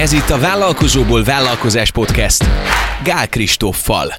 [0.00, 2.44] Ez itt a Vállalkozóból Vállalkozás Podcast
[3.04, 4.14] Gál Kristóffal.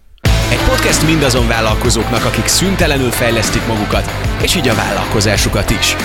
[0.51, 5.95] Egy podcast mindazon vállalkozóknak, akik szüntelenül fejlesztik magukat, és így a vállalkozásukat is.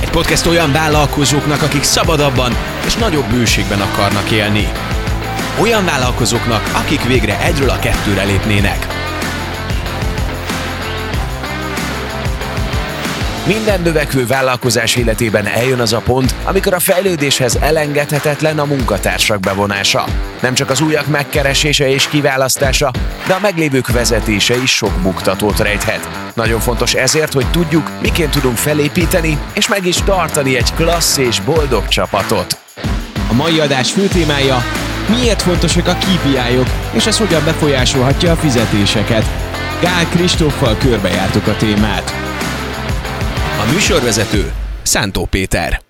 [0.00, 2.52] Egy podcast olyan vállalkozóknak, akik szabadabban
[2.86, 4.68] és nagyobb bőségben akarnak élni.
[5.60, 8.86] Olyan vállalkozóknak, akik végre egyről a kettőre lépnének–
[13.46, 20.04] Minden növekvő vállalkozás életében eljön az a pont, amikor a fejlődéshez elengedhetetlen a munkatársak bevonása.
[20.40, 22.90] Nem csak az újak megkeresése és kiválasztása,
[23.26, 26.08] de a meglévők vezetése is sok buktatót rejthet.
[26.34, 31.40] Nagyon fontos ezért, hogy tudjuk, miként tudunk felépíteni és meg is tartani egy klassz és
[31.40, 32.58] boldog csapatot.
[33.30, 34.64] A mai adás fő témája
[35.08, 39.24] Miért fontosak a KPI-ok, és ez hogyan befolyásolhatja a fizetéseket?
[39.80, 42.12] Gál Kristóffal körbejártuk a témát.
[43.62, 44.52] A műsorvezető
[44.82, 45.80] Szántó Péter.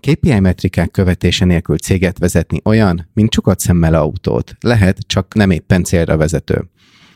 [0.00, 4.52] KPI metrikák követése nélkül céget vezetni olyan, mint csukat szemmel autót.
[4.60, 6.70] Lehet, csak nem éppen célra vezető.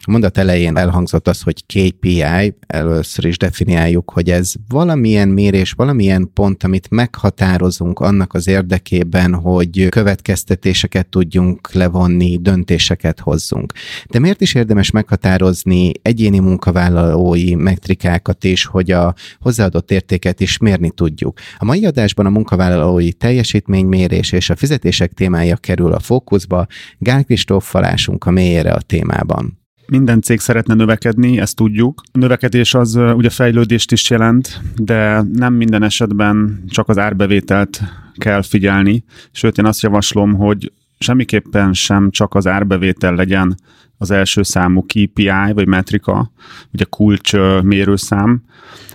[0.05, 6.31] A mondat elején elhangzott az, hogy KPI, először is definiáljuk, hogy ez valamilyen mérés, valamilyen
[6.35, 13.73] pont, amit meghatározunk annak az érdekében, hogy következtetéseket tudjunk levonni, döntéseket hozzunk.
[14.11, 20.91] De miért is érdemes meghatározni egyéni munkavállalói metrikákat is, hogy a hozzáadott értéket is mérni
[20.91, 21.39] tudjuk?
[21.59, 26.67] A mai adásban a munkavállalói teljesítménymérés és a fizetések témája kerül a fókuszba,
[26.99, 27.75] Gál Kristóf
[28.19, 29.61] a mélyére a témában
[29.93, 32.03] minden cég szeretne növekedni, ezt tudjuk.
[32.13, 37.81] A növekedés az ugye fejlődést is jelent, de nem minden esetben csak az árbevételt
[38.15, 39.05] kell figyelni.
[39.33, 43.57] Sőt, én azt javaslom, hogy semmiképpen sem csak az árbevétel legyen
[44.03, 46.33] az első számú KPI vagy metrika,
[46.73, 48.43] ugye kulcs mérőszám,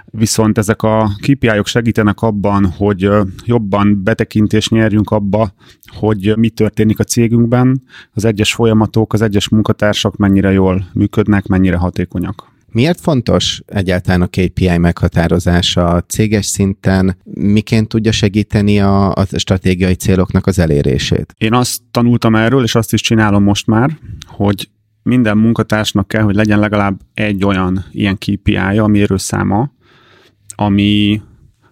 [0.05, 3.09] viszont ezek a KPI-ok segítenek abban, hogy
[3.45, 5.53] jobban betekintést nyerjünk abba,
[5.95, 11.77] hogy mi történik a cégünkben, az egyes folyamatok, az egyes munkatársak mennyire jól működnek, mennyire
[11.77, 12.55] hatékonyak.
[12.71, 17.17] Miért fontos egyáltalán a KPI meghatározása a céges szinten?
[17.33, 21.33] Miként tudja segíteni a, a stratégiai céloknak az elérését?
[21.37, 23.97] Én azt tanultam erről, és azt is csinálom most már,
[24.27, 24.69] hogy
[25.07, 29.71] minden munkatársnak kell, hogy legyen legalább egy olyan ilyen KPI-ja, a mérőszáma,
[30.55, 31.21] ami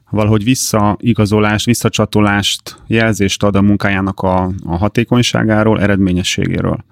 [0.09, 6.83] valahogy visszaigazolást, visszacsatolást, jelzést ad a munkájának a, a hatékonyságáról, eredményességéről.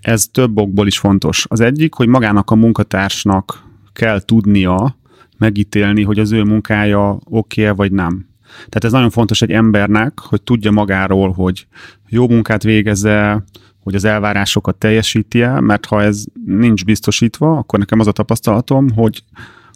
[0.00, 1.46] Ez több okból is fontos.
[1.48, 4.96] Az egyik, hogy magának a munkatársnak kell tudnia
[5.38, 8.26] megítélni, hogy az ő munkája oké vagy nem.
[8.56, 11.66] Tehát ez nagyon fontos egy embernek, hogy tudja magáról, hogy
[12.08, 13.44] jó munkát végezze,
[13.86, 18.90] hogy az elvárásokat teljesíti -e, mert ha ez nincs biztosítva, akkor nekem az a tapasztalatom,
[18.90, 19.22] hogy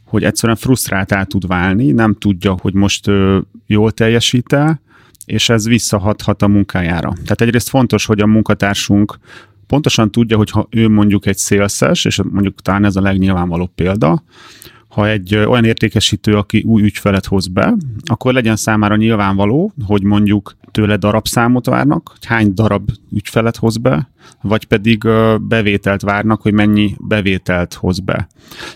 [0.05, 4.57] hogy egyszerűen frusztráltá tud válni, nem tudja, hogy most ö, jól teljesít
[5.25, 7.13] és ez visszahathat a munkájára.
[7.13, 9.19] Tehát egyrészt fontos, hogy a munkatársunk
[9.67, 14.23] pontosan tudja, hogy ha ő mondjuk egy szélszes, és mondjuk talán ez a legnyilvánvalóbb példa,
[14.89, 20.57] ha egy olyan értékesítő, aki új ügyfelet hoz be, akkor legyen számára nyilvánvaló, hogy mondjuk
[20.71, 24.11] tőle darabszámot várnak, hogy hány darab ügyfelet hoz be,
[24.43, 25.03] vagy pedig
[25.41, 28.29] bevételt várnak, hogy mennyi bevételt hoz be.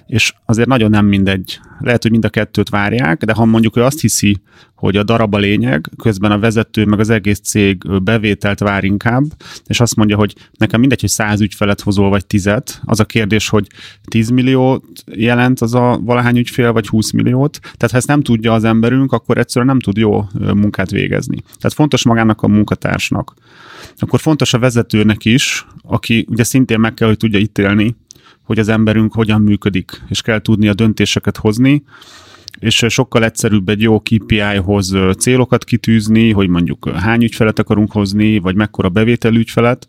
[0.07, 1.61] És azért nagyon nem mindegy.
[1.79, 4.43] Lehet, hogy mind a kettőt várják, de ha mondjuk ő azt hiszi,
[4.75, 9.25] hogy a darab a lényeg, közben a vezető meg az egész cég bevételt vár inkább,
[9.67, 12.81] és azt mondja, hogy nekem mindegy, hogy száz ügyfelet hozol, vagy tizet.
[12.85, 13.67] Az a kérdés, hogy
[14.05, 17.59] 10 milliót jelent az a valahány ügyfél, vagy 20 milliót.
[17.61, 20.25] Tehát ha ezt nem tudja az emberünk, akkor egyszerűen nem tud jó
[20.55, 21.37] munkát végezni.
[21.37, 23.35] Tehát fontos magának a munkatársnak.
[23.97, 27.97] Akkor fontos a vezetőnek is, aki ugye szintén meg kell, hogy tudja ítélni,
[28.43, 31.83] hogy az emberünk hogyan működik, és kell tudni a döntéseket hozni,
[32.59, 38.55] és sokkal egyszerűbb egy jó KPI-hoz célokat kitűzni, hogy mondjuk hány ügyfelet akarunk hozni, vagy
[38.55, 39.89] mekkora bevételű ügyfelet,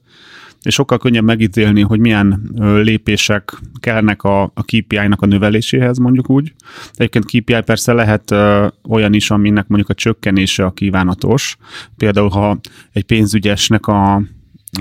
[0.65, 6.53] és sokkal könnyebb megítélni, hogy milyen lépések kellnek a, a KPI-nak a növeléséhez, mondjuk úgy.
[6.93, 11.57] Egyébként KPI persze lehet ö, olyan is, aminek mondjuk a csökkenése a kívánatos.
[11.97, 12.59] Például, ha
[12.91, 14.21] egy pénzügyesnek a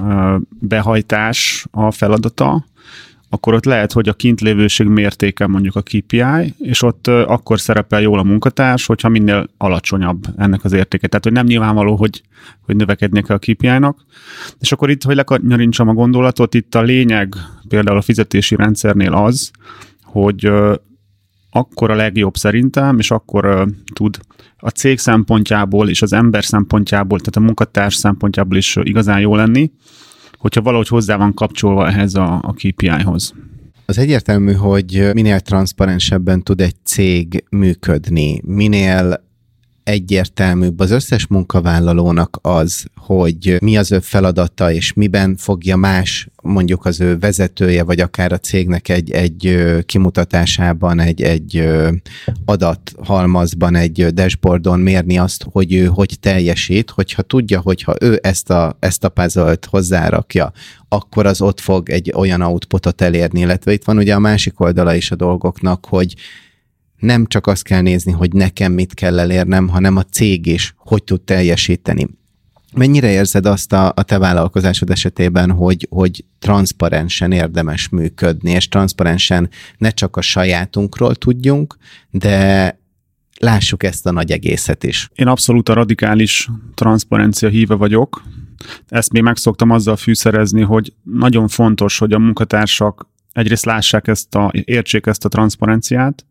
[0.00, 2.64] ö, behajtás a feladata,
[3.34, 8.18] akkor ott lehet, hogy a kintlévőség mértéke mondjuk a KPI, és ott akkor szerepel jól
[8.18, 11.06] a munkatárs, hogyha minél alacsonyabb ennek az értéke.
[11.06, 12.22] Tehát, hogy nem nyilvánvaló, hogy,
[12.60, 14.04] hogy növekednie kell a KPI-nak.
[14.60, 17.34] És akkor itt, hogy lekanyarintsam a gondolatot, itt a lényeg
[17.68, 19.50] például a fizetési rendszernél az,
[20.02, 20.50] hogy
[21.50, 24.18] akkor a legjobb szerintem, és akkor tud
[24.56, 29.70] a cég szempontjából és az ember szempontjából, tehát a munkatárs szempontjából is igazán jó lenni,
[30.44, 33.34] hogyha valahogy hozzá van kapcsolva ehhez a, a KPI-hoz.
[33.86, 39.24] Az egyértelmű, hogy minél transzparensebben tud egy cég működni, minél
[39.84, 40.80] egyértelműbb.
[40.80, 47.00] Az összes munkavállalónak az, hogy mi az ő feladata, és miben fogja más mondjuk az
[47.00, 51.68] ő vezetője, vagy akár a cégnek egy, egy kimutatásában, egy, egy
[52.44, 58.76] adathalmazban, egy dashboardon mérni azt, hogy ő hogy teljesít, hogyha tudja, hogyha ő ezt a,
[58.80, 60.52] ezt a puzzle hozzárakja,
[60.88, 64.94] akkor az ott fog egy olyan outputot elérni, illetve itt van ugye a másik oldala
[64.94, 66.14] is a dolgoknak, hogy
[67.04, 71.04] nem csak azt kell nézni, hogy nekem mit kell elérnem, hanem a cég is hogy
[71.04, 72.08] tud teljesíteni.
[72.72, 79.50] Mennyire érzed azt a, a te vállalkozásod esetében, hogy, hogy transzparensen érdemes működni, és transzparensen
[79.78, 81.76] ne csak a sajátunkról tudjunk,
[82.10, 82.78] de
[83.40, 85.08] lássuk ezt a nagy egészet is.
[85.14, 88.22] Én abszolút a radikális transzparencia híve vagyok.
[88.88, 94.50] Ezt még megszoktam azzal fűszerezni, hogy nagyon fontos, hogy a munkatársak egyrészt lássák ezt a,
[94.52, 96.26] értsék ezt a transzparenciát,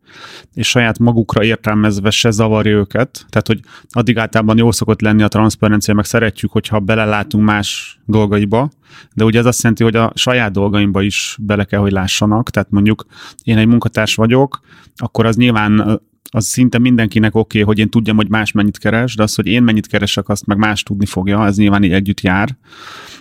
[0.54, 3.26] és saját magukra értelmezve se zavarja őket.
[3.28, 3.60] Tehát, hogy
[3.90, 8.70] addig általában jó szokott lenni a transzparencia, meg szeretjük, hogyha belelátunk más dolgaiba,
[9.14, 12.50] de ugye ez azt jelenti, hogy a saját dolgaimba is bele kell, hogy lássanak.
[12.50, 13.06] Tehát mondjuk
[13.42, 14.60] én egy munkatárs vagyok,
[14.96, 16.00] akkor az nyilván
[16.30, 19.46] az szinte mindenkinek oké, okay, hogy én tudjam, hogy más mennyit keres, de az, hogy
[19.46, 22.56] én mennyit keresek, azt meg más tudni fogja, ez nyilván így együtt jár.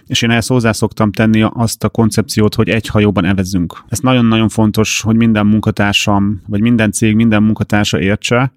[0.08, 3.84] És én ehhez hozzá szoktam tenni azt a koncepciót, hogy egy hajóban evezünk.
[3.88, 8.54] Ez nagyon-nagyon fontos, hogy minden munkatársam, vagy minden cég, minden munkatársa értse,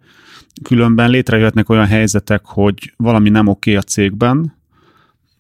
[0.63, 4.55] különben létrejöhetnek olyan helyzetek, hogy valami nem oké okay a cégben,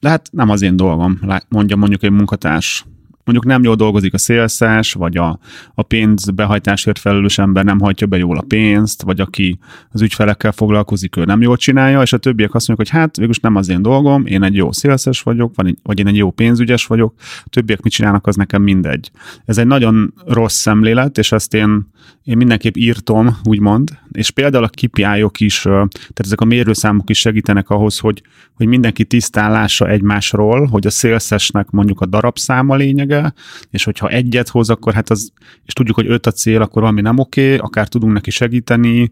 [0.00, 2.84] de hát nem az én dolgom, mondja mondjuk egy munkatárs
[3.26, 5.38] mondjuk nem jól dolgozik a szélszás, vagy a,
[5.74, 9.58] a pénzbehajtásért felelős ember nem hajtja be jól a pénzt, vagy aki
[9.90, 13.38] az ügyfelekkel foglalkozik, ő nem jól csinálja, és a többiek azt mondják, hogy hát végülis
[13.38, 16.86] nem az én dolgom, én egy jó szélszes vagyok, vagy, vagy én egy jó pénzügyes
[16.86, 17.14] vagyok,
[17.44, 19.10] a többiek mit csinálnak, az nekem mindegy.
[19.44, 21.86] Ez egy nagyon rossz szemlélet, és ezt én,
[22.22, 27.70] én mindenképp írtom, úgymond, és például a KPI-ok is, tehát ezek a mérőszámok is segítenek
[27.70, 28.22] ahhoz, hogy,
[28.54, 33.34] hogy mindenki tisztán lássa egymásról, hogy a szélszesnek mondjuk a darabszáma lényege, lényege,
[33.70, 35.32] és hogyha egyet hoz, akkor hát az,
[35.64, 39.10] és tudjuk, hogy öt a cél, akkor valami nem oké, akár tudunk neki segíteni,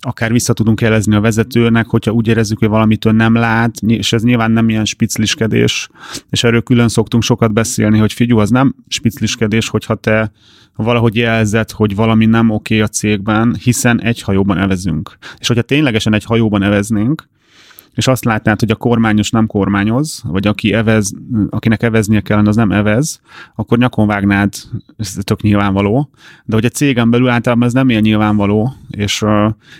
[0.00, 4.22] akár vissza tudunk jelezni a vezetőnek, hogyha úgy érezzük, hogy valamitől nem lát, és ez
[4.22, 5.88] nyilván nem ilyen spicliskedés,
[6.30, 10.32] és erről külön szoktunk sokat beszélni, hogy figyú, az nem spicliskedés, hogyha te
[10.76, 15.18] valahogy jelzed, hogy valami nem oké a cégben, hiszen egy hajóban evezünk.
[15.38, 17.28] És hogyha ténylegesen egy hajóban eveznénk,
[17.94, 21.12] és azt látnád, hogy a kormányos nem kormányoz, vagy aki evez,
[21.50, 23.20] akinek eveznie kellene, az nem evez,
[23.54, 24.54] akkor nyakon vágnád,
[24.96, 26.10] ez tök nyilvánvaló,
[26.44, 29.24] de hogy a cégen belül általában ez nem ilyen nyilvánvaló, és,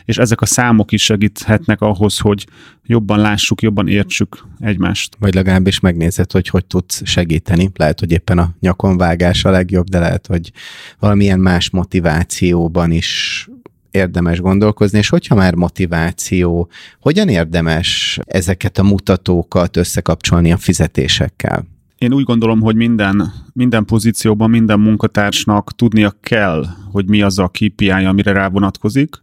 [0.04, 2.46] és ezek a számok is segíthetnek ahhoz, hogy
[2.84, 5.16] jobban lássuk, jobban értsük egymást.
[5.18, 7.70] Vagy legalábbis megnézed, hogy hogy tudsz segíteni.
[7.74, 10.52] Lehet, hogy éppen a nyakonvágás a legjobb, de lehet, hogy
[10.98, 13.48] valamilyen más motivációban is
[13.90, 16.68] érdemes gondolkozni, és hogyha már motiváció,
[17.00, 21.66] hogyan érdemes ezeket a mutatókat összekapcsolni a fizetésekkel?
[21.98, 27.48] Én úgy gondolom, hogy minden, minden pozícióban, minden munkatársnak tudnia kell, hogy mi az a
[27.48, 29.16] KPI, amire rá vonatkozik,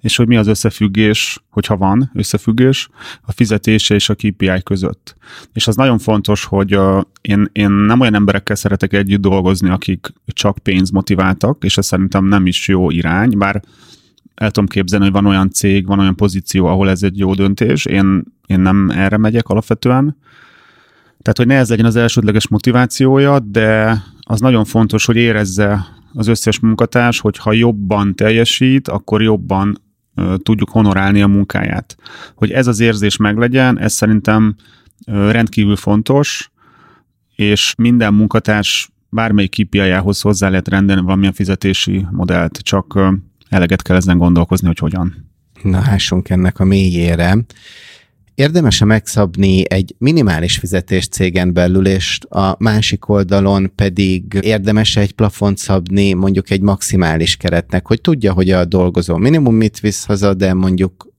[0.00, 2.88] és hogy mi az összefüggés, hogyha van összefüggés,
[3.22, 5.16] a fizetése és a KPI között.
[5.52, 10.12] És az nagyon fontos, hogy uh, én, én nem olyan emberekkel szeretek együtt dolgozni, akik
[10.26, 13.62] csak pénz motiváltak, és ez szerintem nem is jó irány, bár
[14.34, 17.84] el tudom képzelni, hogy van olyan cég, van olyan pozíció, ahol ez egy jó döntés.
[17.84, 20.16] Én, én nem erre megyek alapvetően.
[21.22, 26.26] Tehát, hogy ne ez legyen az elsődleges motivációja, de az nagyon fontos, hogy érezze az
[26.26, 29.82] összes munkatárs, hogy ha jobban teljesít, akkor jobban
[30.16, 31.96] uh, tudjuk honorálni a munkáját.
[32.34, 34.54] Hogy ez az érzés meglegyen, ez szerintem
[35.06, 36.50] uh, rendkívül fontos,
[37.34, 42.98] és minden munkatárs bármelyik KPI-jához hozzá lehet rendelni valamilyen fizetési modellt, csak
[43.54, 45.32] eleget kell ezen gondolkozni, hogy hogyan.
[45.62, 47.36] Na, hássunk ennek a mélyére.
[48.34, 55.58] Érdemes-e megszabni egy minimális fizetés cégen belül, és a másik oldalon pedig érdemes egy plafont
[55.58, 60.54] szabni mondjuk egy maximális keretnek, hogy tudja, hogy a dolgozó minimum mit visz haza, de
[60.54, 61.13] mondjuk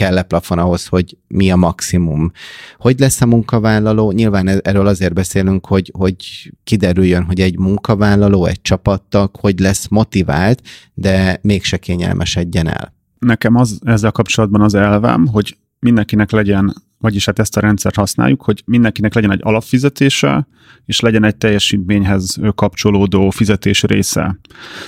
[0.00, 2.32] kell-e plafon ahhoz, hogy mi a maximum.
[2.78, 4.10] Hogy lesz a munkavállaló?
[4.12, 6.16] Nyilván e- erről azért beszélünk, hogy, hogy
[6.64, 10.62] kiderüljön, hogy egy munkavállaló, egy csapattag, hogy lesz motivált,
[10.94, 12.94] de mégse kényelmesedjen el.
[13.18, 18.42] Nekem az ezzel kapcsolatban az elvem, hogy mindenkinek legyen vagyis hát ezt a rendszert használjuk,
[18.42, 20.46] hogy mindenkinek legyen egy alapfizetése,
[20.86, 24.38] és legyen egy teljesítményhez kapcsolódó fizetés része.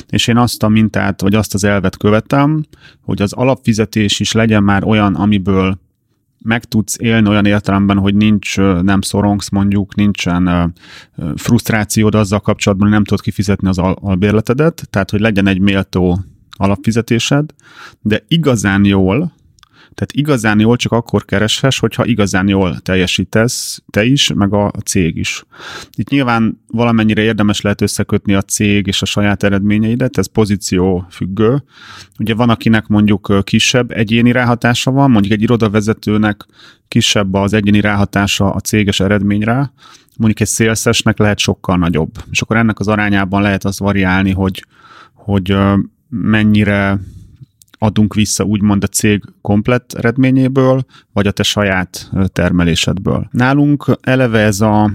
[0.08, 2.64] És én azt a mintát, vagy azt az elvet követem,
[3.00, 5.80] hogy az alapfizetés is legyen már olyan, amiből
[6.44, 10.74] meg tudsz élni olyan értelemben, hogy nincs, nem szorongsz mondjuk, nincsen
[11.34, 17.50] frusztrációd azzal kapcsolatban, hogy nem tudod kifizetni az albérletedet, tehát hogy legyen egy méltó alapfizetésed,
[18.00, 19.32] de igazán jól
[19.94, 25.16] Tehát igazán jól csak akkor kereshess, hogyha igazán jól teljesítesz te is, meg a cég
[25.16, 25.44] is.
[25.94, 31.64] Itt nyilván valamennyire érdemes lehet összekötni a cég és a saját eredményeidet, ez pozíció függő.
[32.18, 36.46] Ugye van, akinek mondjuk kisebb egyéni ráhatása van, mondjuk egy irodavezetőnek
[36.88, 39.72] kisebb az egyéni ráhatása a céges eredményre,
[40.16, 42.10] mondjuk egy szélszesnek lehet sokkal nagyobb.
[42.30, 44.64] És akkor ennek az arányában lehet azt variálni, hogy,
[45.14, 45.56] hogy
[46.08, 47.00] mennyire
[47.82, 53.28] adunk vissza úgymond a cég komplett eredményéből, vagy a te saját termelésedből.
[53.30, 54.90] Nálunk eleve ez, a,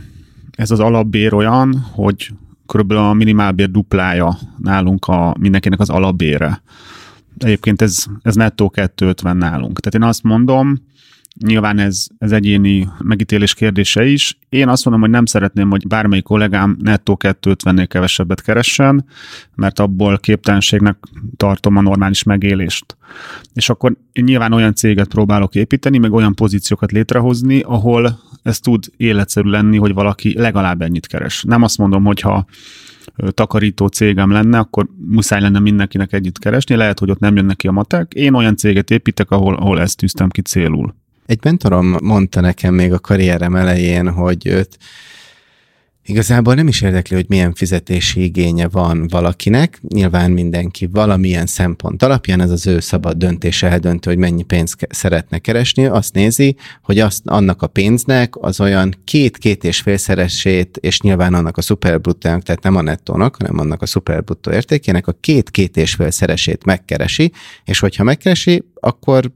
[0.52, 2.30] ez az alapbér olyan, hogy
[2.66, 6.62] körülbelül a minimálbér duplája nálunk a, mindenkinek az alapbére.
[7.38, 9.80] Egyébként ez, ez nettó 250 nálunk.
[9.80, 10.82] Tehát én azt mondom,
[11.46, 14.38] Nyilván ez, ez egyéni megítélés kérdése is.
[14.50, 19.06] Én azt mondom, hogy nem szeretném, hogy bármelyik kollégám nettó 250-nél kevesebbet keressen,
[19.56, 20.98] mert abból képtelenségnek
[21.38, 22.98] tartom a normális megélést.
[23.54, 28.86] És akkor én nyilván olyan céget próbálok építeni, meg olyan pozíciókat létrehozni, ahol ez tud
[28.98, 31.44] életszerű lenni, hogy valaki legalább ennyit keres.
[31.44, 32.46] Nem azt mondom, hogy ha
[33.30, 37.68] takarító cégem lenne, akkor muszáj lenne mindenkinek együtt keresni, lehet, hogy ott nem jönnek ki
[37.68, 38.14] a matek.
[38.14, 40.94] Én olyan céget építek, ahol, ahol ezt tűztem ki célul.
[41.28, 44.78] Egy mentorom mondta nekem még a karrierem elején, hogy őt
[46.10, 49.80] Igazából nem is érdekli, hogy milyen fizetési igénye van valakinek.
[49.88, 55.40] Nyilván mindenki valamilyen szempont alapján, ez az ő szabad döntése eldöntő, hogy mennyi pénzt szeretne
[55.40, 55.86] keresni.
[55.86, 61.58] Azt nézi, hogy azt, annak a pénznek az olyan két-két és félszeresét, és nyilván annak
[61.58, 66.66] a szuperbruttónak, tehát nem a nettónak, hanem annak a szuperbruttó értékének a két-két és félszeresét
[66.66, 67.32] megkeresi,
[67.66, 69.32] és hogyha megkeresi, akkor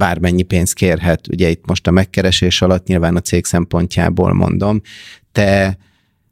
[0.00, 1.28] bármennyi pénzt kérhet.
[1.28, 4.80] Ugye itt most a megkeresés alatt nyilván a cég szempontjából mondom.
[5.32, 5.78] Te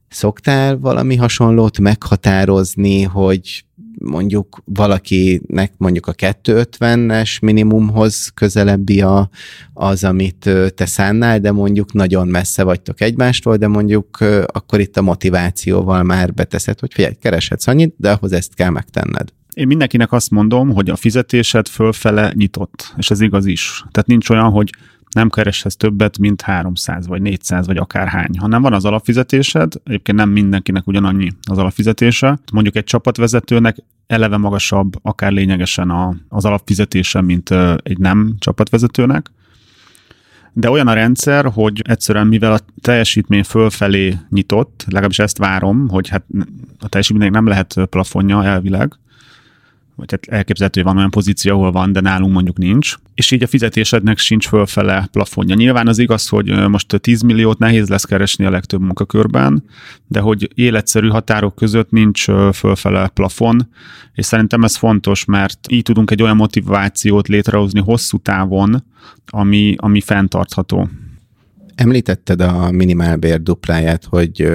[0.08, 3.64] szoktál valami hasonlót meghatározni, hogy
[3.98, 9.28] mondjuk valakinek mondjuk a 250-es minimumhoz közelebbi a,
[9.72, 15.02] az, amit te szánnál, de mondjuk nagyon messze vagytok egymástól, de mondjuk akkor itt a
[15.02, 19.28] motivációval már beteszed, hogy figyelj, kereshetsz annyit, de ahhoz ezt kell megtenned.
[19.58, 23.84] Én mindenkinek azt mondom, hogy a fizetésed fölfele nyitott, és ez igaz is.
[23.90, 24.70] Tehát nincs olyan, hogy
[25.14, 30.30] nem kereshez többet, mint 300 vagy 400 vagy akárhány, hanem van az alapfizetésed, egyébként nem
[30.30, 32.38] mindenkinek ugyanannyi az alapfizetése.
[32.52, 37.50] Mondjuk egy csapatvezetőnek eleve magasabb, akár lényegesen a, az alapfizetése, mint
[37.82, 39.30] egy nem csapatvezetőnek.
[40.52, 46.08] De olyan a rendszer, hogy egyszerűen mivel a teljesítmény fölfelé nyitott, legalábbis ezt várom, hogy
[46.08, 46.24] hát
[46.78, 48.98] a teljesítménynek nem lehet plafonja elvileg,
[49.98, 53.42] vagy hát elképzelhető, hogy van olyan pozíció, ahol van, de nálunk mondjuk nincs, és így
[53.42, 55.54] a fizetésednek sincs fölfele plafonja.
[55.54, 59.64] Nyilván az igaz, hogy most 10 milliót nehéz lesz keresni a legtöbb munkakörben,
[60.06, 63.68] de hogy életszerű határok között nincs fölfele plafon,
[64.14, 68.84] és szerintem ez fontos, mert így tudunk egy olyan motivációt létrehozni hosszú távon,
[69.26, 70.88] ami, ami fenntartható.
[71.78, 74.48] Említetted a minimálbér dupláját, hogy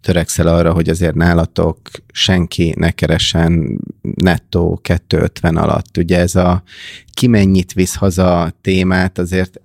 [0.00, 1.78] törekszel arra, hogy azért nálatok
[2.12, 3.80] senki ne keresen
[4.14, 5.96] nettó 250 alatt.
[5.96, 6.62] Ugye ez a
[7.12, 9.60] ki mennyit visz haza témát azért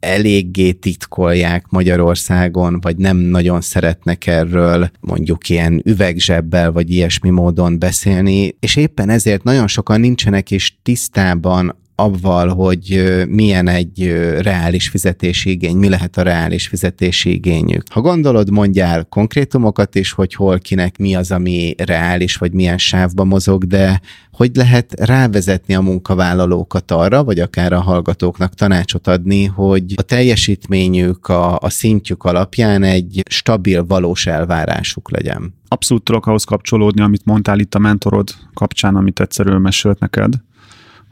[0.00, 8.56] eléggé titkolják Magyarországon, vagy nem nagyon szeretnek erről mondjuk ilyen üvegzsebbel, vagy ilyesmi módon beszélni,
[8.60, 15.76] és éppen ezért nagyon sokan nincsenek is tisztában avval, hogy milyen egy reális fizetési igény,
[15.76, 17.82] mi lehet a reális fizetési igényük.
[17.90, 23.24] Ha gondolod, mondjál konkrétumokat is, hogy hol kinek mi az, ami reális, vagy milyen sávba
[23.24, 24.00] mozog, de
[24.30, 31.28] hogy lehet rávezetni a munkavállalókat arra, vagy akár a hallgatóknak tanácsot adni, hogy a teljesítményük,
[31.28, 35.54] a, a szintjük alapján egy stabil, valós elvárásuk legyen.
[35.68, 40.32] Abszolút tudok ahhoz kapcsolódni, amit mondtál itt a mentorod kapcsán, amit egyszerűen mesélt neked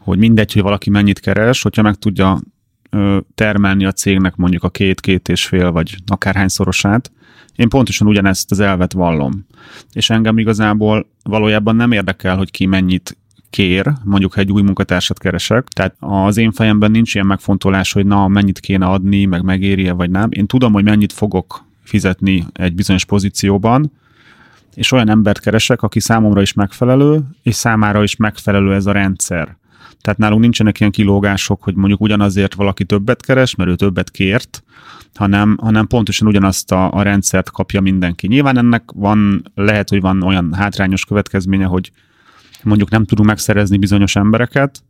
[0.06, 2.40] hogy mindegy, hogy valaki mennyit keres, hogyha meg tudja
[3.34, 7.12] termelni a cégnek mondjuk a két-két és fél, vagy akárhányszorosát,
[7.56, 9.46] én pontosan ugyanezt az elvet vallom.
[9.92, 13.16] És engem igazából valójában nem érdekel, hogy ki mennyit
[13.50, 15.68] kér, mondjuk ha egy új munkatársat keresek.
[15.68, 20.10] Tehát az én fejemben nincs ilyen megfontolás, hogy na, mennyit kéne adni, meg megéri-e, vagy
[20.10, 20.28] nem.
[20.30, 23.92] Én tudom, hogy mennyit fogok fizetni egy bizonyos pozícióban,
[24.74, 29.56] és olyan embert keresek, aki számomra is megfelelő, és számára is megfelelő ez a rendszer.
[30.06, 34.62] Tehát nálunk nincsenek ilyen kilógások, hogy mondjuk ugyanazért valaki többet keres, mert ő többet kért,
[35.14, 38.26] hanem, hanem pontosan ugyanazt a, a rendszert kapja mindenki.
[38.26, 41.90] Nyilván ennek van, lehet, hogy van olyan hátrányos következménye, hogy
[42.62, 44.82] mondjuk nem tudunk megszerezni bizonyos embereket,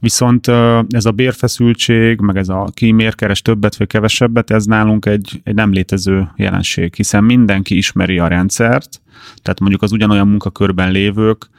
[0.00, 0.48] Viszont
[0.88, 5.40] ez a bérfeszültség, meg ez a ki miért keres többet vagy kevesebbet, ez nálunk egy,
[5.44, 9.00] egy nem létező jelenség, hiszen mindenki ismeri a rendszert,
[9.42, 11.50] tehát mondjuk az ugyanolyan munkakörben lévők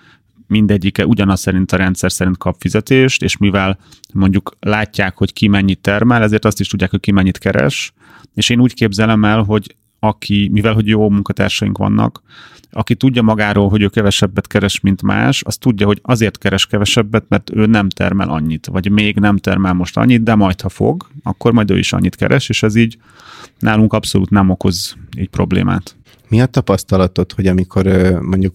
[0.47, 3.77] mindegyike ugyanaz szerint a rendszer szerint kap fizetést, és mivel
[4.13, 7.93] mondjuk látják, hogy ki mennyit termel, ezért azt is tudják, hogy ki mennyit keres,
[8.33, 12.21] és én úgy képzelem el, hogy aki, mivel hogy jó munkatársaink vannak,
[12.71, 17.25] aki tudja magáról, hogy ő kevesebbet keres, mint más, az tudja, hogy azért keres kevesebbet,
[17.27, 21.07] mert ő nem termel annyit, vagy még nem termel most annyit, de majd ha fog,
[21.23, 22.97] akkor majd ő is annyit keres, és ez így
[23.59, 25.95] nálunk abszolút nem okoz így problémát.
[26.27, 27.85] Mi a tapasztalatod, hogy amikor
[28.21, 28.53] mondjuk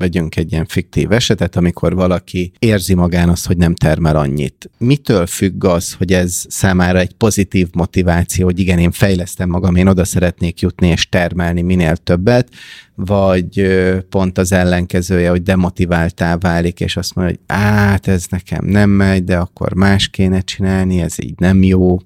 [0.00, 4.70] vegyünk egy ilyen fiktív esetet, amikor valaki érzi magán azt, hogy nem termel annyit.
[4.78, 9.86] Mitől függ az, hogy ez számára egy pozitív motiváció, hogy igen, én fejlesztem magam, én
[9.86, 12.48] oda szeretnék jutni és termelni minél többet,
[12.94, 13.66] vagy
[14.08, 19.24] pont az ellenkezője, hogy demotiváltá válik, és azt mondja, hogy át, ez nekem nem megy,
[19.24, 21.98] de akkor más kéne csinálni, ez így nem jó.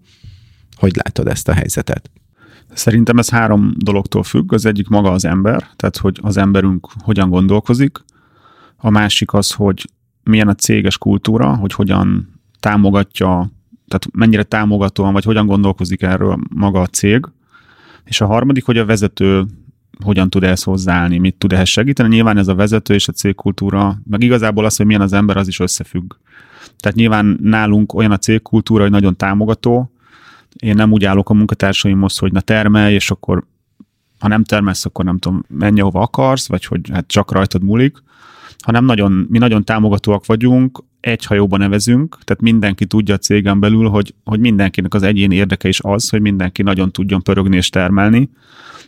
[0.76, 2.10] Hogy látod ezt a helyzetet?
[2.72, 4.52] Szerintem ez három dologtól függ.
[4.52, 7.98] Az egyik maga az ember, tehát hogy az emberünk hogyan gondolkozik.
[8.76, 9.90] A másik az, hogy
[10.22, 12.28] milyen a céges kultúra, hogy hogyan
[12.60, 13.50] támogatja,
[13.88, 17.26] tehát mennyire támogatóan, vagy hogyan gondolkozik erről maga a cég.
[18.04, 19.44] És a harmadik, hogy a vezető
[20.04, 22.14] hogyan tud ehhez hozzáállni, mit tud ehhez segíteni.
[22.14, 25.48] Nyilván ez a vezető és a cégkultúra, meg igazából az, hogy milyen az ember, az
[25.48, 26.14] is összefügg.
[26.78, 29.93] Tehát nyilván nálunk olyan a cégkultúra, hogy nagyon támogató,
[30.58, 33.44] én nem úgy állok a munkatársaimhoz, hogy na termelj, és akkor
[34.18, 38.02] ha nem termelsz, akkor nem tudom, menj ahova akarsz, vagy hogy hát csak rajtad múlik,
[38.58, 43.88] hanem nagyon, mi nagyon támogatóak vagyunk, egy hajóban nevezünk, tehát mindenki tudja a cégen belül,
[43.88, 48.30] hogy, hogy mindenkinek az egyén érdeke is az, hogy mindenki nagyon tudjon pörögni és termelni,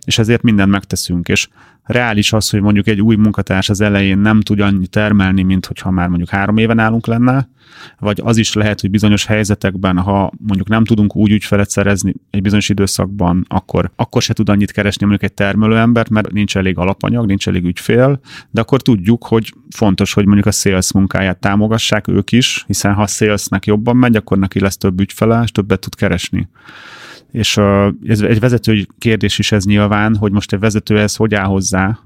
[0.05, 1.49] és ezért mindent megteszünk, és
[1.87, 5.91] reális az, hogy mondjuk egy új munkatárs az elején nem tud annyi termelni, mint hogyha
[5.91, 7.49] már mondjuk három éven állunk lenne,
[7.99, 12.43] vagy az is lehet, hogy bizonyos helyzetekben, ha mondjuk nem tudunk úgy ügyfelet szerezni egy
[12.43, 17.26] bizonyos időszakban, akkor, akkor se tud annyit keresni mondjuk egy termelőembert, mert nincs elég alapanyag,
[17.26, 22.33] nincs elég ügyfél, de akkor tudjuk, hogy fontos, hogy mondjuk a sales munkáját támogassák ők
[22.33, 25.95] is, hiszen ha a salesnek jobban megy, akkor neki lesz több ügyfele, és többet tud
[25.95, 26.49] keresni
[27.32, 27.56] és
[28.06, 31.99] ez egy vezetői kérdés is ez nyilván, hogy most egy vezető ez hogy áll hozzá,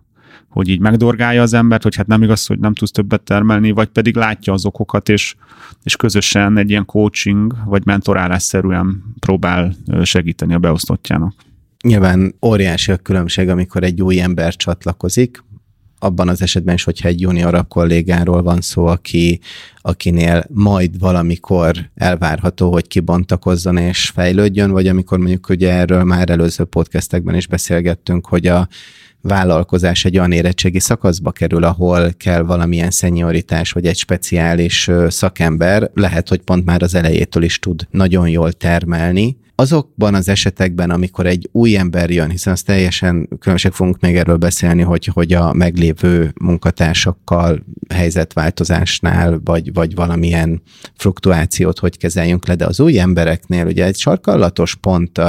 [0.49, 3.89] hogy így megdorgálja az embert, hogy hát nem igaz, hogy nem tudsz többet termelni, vagy
[3.89, 5.35] pedig látja az okokat, és,
[5.83, 11.35] és közösen egy ilyen coaching, vagy mentorálásszerűen próbál segíteni a beosztottjának.
[11.83, 15.43] Nyilván óriási a különbség, amikor egy új ember csatlakozik,
[16.03, 19.41] abban az esetben is, hogyha egy juniorabb kollégáról van szó, aki,
[19.81, 26.65] akinél majd valamikor elvárható, hogy kibontakozzon és fejlődjön, vagy amikor mondjuk ugye erről már előző
[26.65, 28.69] podcastekben is beszélgettünk, hogy a
[29.23, 36.29] vállalkozás egy olyan érettségi szakaszba kerül, ahol kell valamilyen szenioritás, vagy egy speciális szakember, lehet,
[36.29, 41.49] hogy pont már az elejétől is tud nagyon jól termelni, azokban az esetekben, amikor egy
[41.53, 46.33] új ember jön, hiszen az teljesen különbség fogunk még erről beszélni, hogy, hogy a meglévő
[46.41, 50.63] munkatársakkal helyzetváltozásnál, vagy, vagy valamilyen
[50.97, 55.21] fluktuációt hogy kezeljünk le, de az új embereknél ugye egy sarkallatos pont,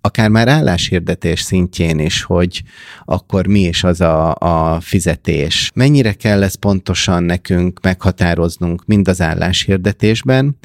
[0.00, 2.62] akár már álláshirdetés szintjén is, hogy
[3.04, 5.70] akkor mi is az a, a fizetés.
[5.74, 10.58] Mennyire kell ezt pontosan nekünk meghatároznunk mind az álláshirdetésben,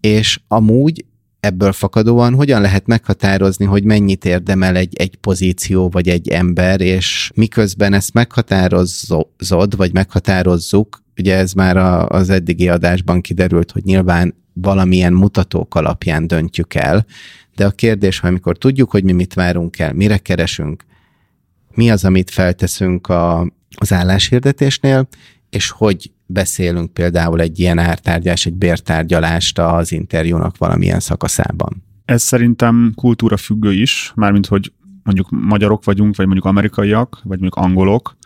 [0.00, 1.04] és amúgy
[1.44, 7.30] ebből fakadóan hogyan lehet meghatározni, hogy mennyit érdemel egy, egy pozíció vagy egy ember, és
[7.34, 14.34] miközben ezt meghatározod, vagy meghatározzuk, ugye ez már a, az eddigi adásban kiderült, hogy nyilván
[14.52, 17.06] valamilyen mutatók alapján döntjük el,
[17.56, 20.84] de a kérdés, ha amikor tudjuk, hogy mi mit várunk el, mire keresünk,
[21.74, 25.08] mi az, amit felteszünk a, az álláshirdetésnél,
[25.54, 31.82] és hogy beszélünk például egy ilyen ártárgyás, egy bértárgyalást az interjúnak valamilyen szakaszában?
[32.04, 37.54] Ez szerintem kultúra függő is, mármint hogy mondjuk magyarok vagyunk, vagy mondjuk amerikaiak, vagy mondjuk
[37.54, 38.16] angolok,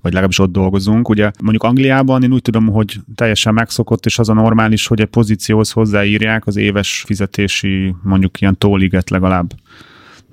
[0.00, 1.08] vagy legalábbis ott dolgozunk.
[1.08, 5.06] Ugye mondjuk Angliában én úgy tudom, hogy teljesen megszokott, és az a normális, hogy egy
[5.06, 9.52] pozícióhoz hozzáírják az éves fizetési, mondjuk ilyen tóliget legalább.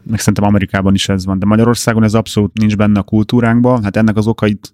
[0.04, 3.84] Meg szerintem Amerikában is ez van, de Magyarországon ez abszolút nincs benne a kultúránkban.
[3.84, 4.74] Hát ennek az okait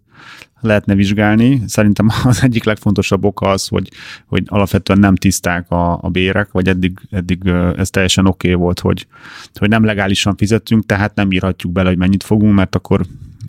[0.61, 1.61] lehetne vizsgálni.
[1.67, 3.89] Szerintem az egyik legfontosabb oka az, hogy,
[4.25, 7.47] hogy alapvetően nem tiszták a, a bérek, vagy eddig, eddig
[7.77, 9.07] ez teljesen oké okay volt, hogy,
[9.55, 13.05] hogy nem legálisan fizetünk, tehát nem írhatjuk bele, hogy mennyit fogunk, mert akkor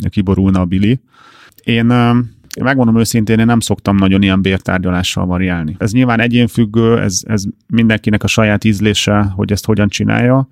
[0.08, 1.00] kiborulna a bili.
[1.64, 1.84] Én
[2.62, 5.76] megmondom őszintén, én nem szoktam nagyon ilyen bértárgyalással variálni.
[5.78, 10.48] Ez nyilván egyénfüggő, ez, ez mindenkinek a saját ízlése, hogy ezt hogyan csinálja.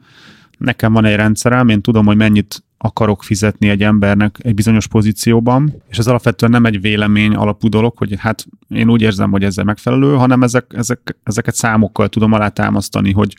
[0.59, 5.83] Nekem van egy rendszerem, én tudom, hogy mennyit akarok fizetni egy embernek egy bizonyos pozícióban,
[5.89, 9.65] és ez alapvetően nem egy vélemény alapú dolog, hogy hát én úgy érzem, hogy ezzel
[9.65, 13.37] megfelelő, hanem ezek, ezek, ezeket számokkal tudom alátámasztani, hogy,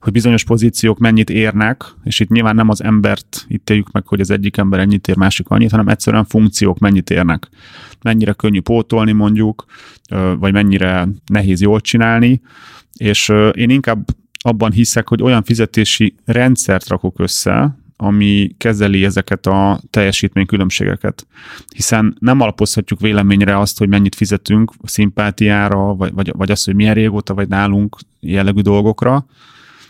[0.00, 4.30] hogy bizonyos pozíciók mennyit érnek, és itt nyilván nem az embert ítéljük meg, hogy az
[4.30, 7.48] egyik ember ennyit ér, másik annyit, hanem egyszerűen funkciók mennyit érnek.
[8.02, 9.64] Mennyire könnyű pótolni mondjuk,
[10.38, 12.40] vagy mennyire nehéz jól csinálni,
[12.96, 14.04] és én inkább
[14.44, 21.26] abban hiszek, hogy olyan fizetési rendszert rakok össze, ami kezeli ezeket a teljesítménykülönbségeket.
[21.74, 26.94] Hiszen nem alapozhatjuk véleményre azt, hogy mennyit fizetünk szimpátiára, vagy, vagy, vagy azt, hogy milyen
[26.94, 29.26] régóta vagy nálunk jellegű dolgokra,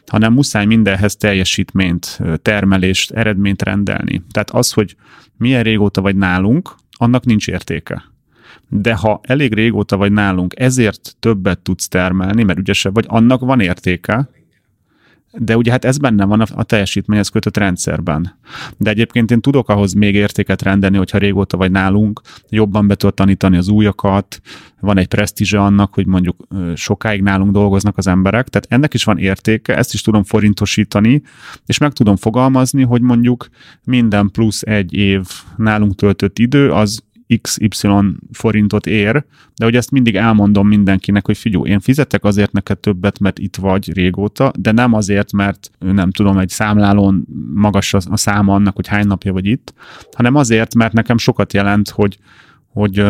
[0.06, 4.22] hanem muszáj mindenhez teljesítményt, termelést, eredményt rendelni.
[4.30, 4.96] Tehát az, hogy
[5.36, 8.04] milyen régóta vagy nálunk, annak nincs értéke.
[8.68, 13.60] De ha elég régóta vagy nálunk, ezért többet tudsz termelni, mert ügyesebb vagy, annak van
[13.60, 14.28] értéke,
[15.38, 18.38] de ugye hát ez benne van a, teljesítményhez kötött rendszerben.
[18.76, 23.14] De egyébként én tudok ahhoz még értéket rendelni, hogyha régóta vagy nálunk, jobban be tudod
[23.14, 24.40] tanítani az újakat,
[24.80, 29.18] van egy presztízse annak, hogy mondjuk sokáig nálunk dolgoznak az emberek, tehát ennek is van
[29.18, 31.22] értéke, ezt is tudom forintosítani,
[31.66, 33.48] és meg tudom fogalmazni, hogy mondjuk
[33.84, 37.02] minden plusz egy év nálunk töltött idő, az
[37.40, 37.88] XY
[38.32, 39.24] forintot ér,
[39.56, 43.56] de hogy ezt mindig elmondom mindenkinek, hogy figyelj, én fizetek azért neked többet, mert itt
[43.56, 48.86] vagy régóta, de nem azért, mert nem tudom, egy számlálón magas a száma annak, hogy
[48.86, 49.74] hány napja vagy itt,
[50.16, 52.18] hanem azért, mert nekem sokat jelent, hogy
[52.72, 53.04] hogy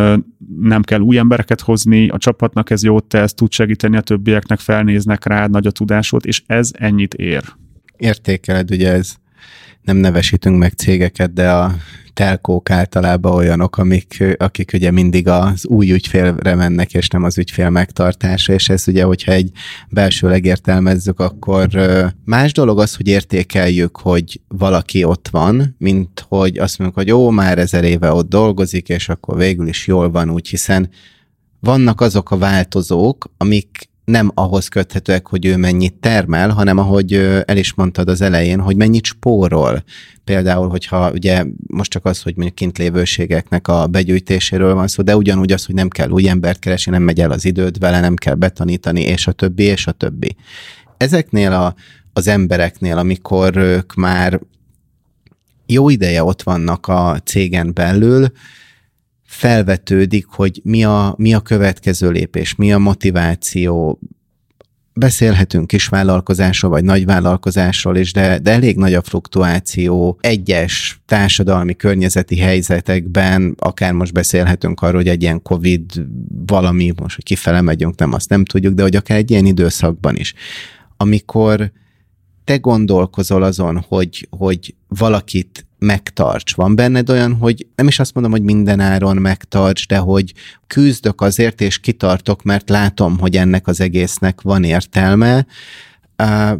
[0.61, 5.24] nem kell új embereket hozni, a csapatnak ez jót tesz, tud segíteni a többieknek, felnéznek
[5.24, 7.42] rá, nagy a tudásod, és ez ennyit ér.
[7.96, 9.14] Értékeled, ugye ez
[9.83, 11.75] nem nevesítünk meg cégeket, de a
[12.14, 17.71] telkók általában olyanok, amik, akik ugye mindig az új ügyfélre mennek, és nem az ügyfél
[17.71, 19.51] megtartása, és ez ugye, hogyha egy
[19.88, 21.68] belsőleg értelmezzük, akkor
[22.25, 27.31] más dolog az, hogy értékeljük, hogy valaki ott van, mint hogy azt mondjuk, hogy jó,
[27.31, 30.90] már ezer éve ott dolgozik, és akkor végül is jól van úgy, hiszen
[31.61, 37.12] vannak azok a változók, amik nem ahhoz köthetőek, hogy ő mennyit termel, hanem ahogy
[37.44, 39.85] el is mondtad az elején, hogy mennyit spórol.
[40.25, 45.53] Például, hogyha ugye most csak az, hogy mondjuk kintlévőségeknek a begyűjtéséről van szó, de ugyanúgy
[45.53, 48.35] az, hogy nem kell új embert keresni, nem megy el az időd vele, nem kell
[48.35, 50.37] betanítani, és a többi, és a többi.
[50.96, 51.75] Ezeknél a,
[52.12, 54.40] az embereknél, amikor ők már
[55.66, 58.33] jó ideje ott vannak a cégen belül,
[59.33, 63.99] felvetődik, hogy mi a, mi a következő lépés, mi a motiváció.
[64.95, 73.55] Beszélhetünk kisvállalkozásról, vagy nagyvállalkozásról is, de, de elég nagy a fluktuáció egyes társadalmi környezeti helyzetekben,
[73.59, 76.05] akár most beszélhetünk arról, hogy egy ilyen Covid
[76.47, 80.16] valami, most hogy kifele megyünk, nem azt nem tudjuk, de hogy akár egy ilyen időszakban
[80.16, 80.35] is,
[80.97, 81.73] amikor
[82.44, 86.55] te gondolkozol azon, hogy, hogy valakit megtarts.
[86.55, 90.33] Van benned olyan, hogy nem is azt mondom, hogy minden áron megtarts, de hogy
[90.66, 95.46] küzdök azért, és kitartok, mert látom, hogy ennek az egésznek van értelme,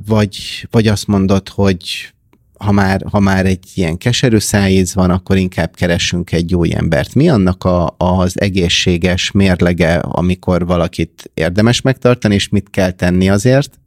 [0.07, 2.12] vagy, vagy azt mondod, hogy
[2.59, 7.14] ha már, ha már egy ilyen keserű szájíz van, akkor inkább keressünk egy jó embert.
[7.14, 13.81] Mi annak a, az egészséges mérlege, amikor valakit érdemes megtartani, és mit kell tenni azért,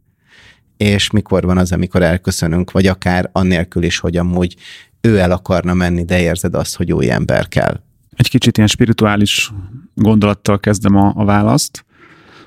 [0.78, 4.56] és mikor van az, amikor elköszönünk, vagy akár annélkül is, hogy amúgy
[5.02, 7.80] ő el akarna menni, de érzed azt, hogy új ember kell.
[8.16, 9.52] Egy kicsit ilyen spirituális
[9.94, 11.86] gondolattal kezdem a, a választ.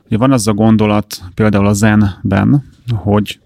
[0.07, 2.65] Ugye van az a gondolat például a zenben,
[2.95, 3.41] hogy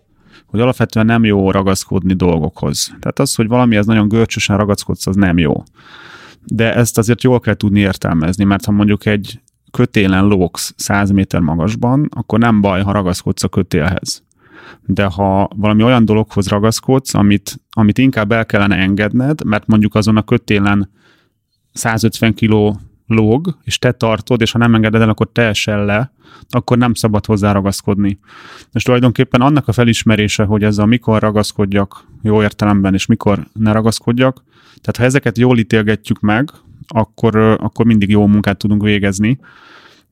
[0.46, 2.86] hogy alapvetően nem jó ragaszkodni dolgokhoz.
[3.00, 5.62] Tehát az, hogy valamihez nagyon görcsösen ragaszkodsz, az nem jó.
[6.44, 9.40] De ezt azért jól kell tudni értelmezni, mert ha mondjuk egy
[9.70, 14.22] kötélen lógsz 100 méter magasban, akkor nem baj, ha ragaszkodsz a kötélhez
[14.86, 20.16] de ha valami olyan dologhoz ragaszkodsz, amit, amit inkább el kellene engedned, mert mondjuk azon
[20.16, 20.90] a kötélen
[21.72, 26.12] 150 kiló lóg, és te tartod, és ha nem engeded el, akkor te esel le,
[26.48, 28.18] akkor nem szabad hozzá ragaszkodni.
[28.72, 34.44] És tulajdonképpen annak a felismerése, hogy ezzel mikor ragaszkodjak jó értelemben, és mikor ne ragaszkodjak,
[34.64, 36.50] tehát ha ezeket jól ítélgetjük meg,
[36.86, 39.38] akkor, akkor mindig jó munkát tudunk végezni.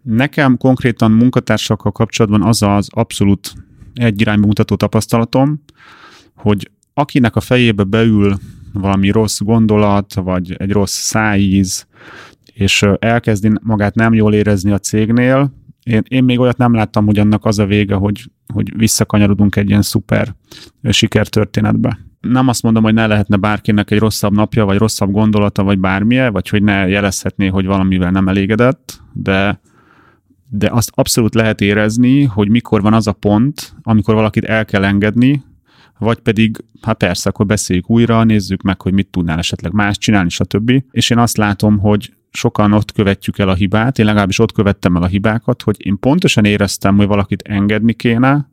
[0.03, 3.53] Nekem konkrétan munkatársakkal kapcsolatban az az abszolút
[3.95, 5.63] egy irányba mutató tapasztalatom,
[6.35, 8.37] hogy akinek a fejébe beül
[8.73, 11.87] valami rossz gondolat, vagy egy rossz szájíz,
[12.55, 17.19] és elkezdi magát nem jól érezni a cégnél, én, én még olyat nem láttam, hogy
[17.19, 20.35] annak az a vége, hogy, hogy visszakanyarodunk egy ilyen szuper
[20.91, 21.99] sikertörténetbe.
[22.21, 26.33] Nem azt mondom, hogy ne lehetne bárkinek egy rosszabb napja, vagy rosszabb gondolata, vagy bármilyen,
[26.33, 29.61] vagy hogy ne jelezhetné, hogy valamivel nem elégedett, de
[30.51, 34.85] de azt abszolút lehet érezni, hogy mikor van az a pont, amikor valakit el kell
[34.85, 35.43] engedni,
[35.99, 40.29] vagy pedig, hát persze, akkor beszéljük újra, nézzük meg, hogy mit tudnál esetleg más csinálni,
[40.29, 40.83] stb.
[40.91, 44.97] És én azt látom, hogy sokan ott követjük el a hibát, én legalábbis ott követtem
[44.97, 48.49] el a hibákat, hogy én pontosan éreztem, hogy valakit engedni kéne,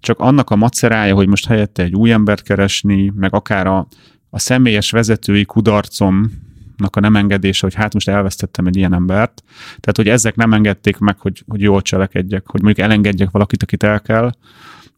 [0.00, 3.86] csak annak a macerája, hogy most helyette egy új embert keresni, meg akár a,
[4.30, 6.30] a személyes vezetői kudarcom
[6.76, 9.42] a nem engedése, hogy hát most elvesztettem egy ilyen embert.
[9.66, 13.82] Tehát, hogy ezek nem engedték meg, hogy, hogy jól cselekedjek, hogy mondjuk elengedjek valakit, akit
[13.82, 14.30] el kell.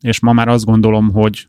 [0.00, 1.48] És ma már azt gondolom, hogy,